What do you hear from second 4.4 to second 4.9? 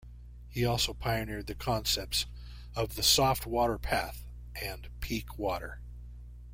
and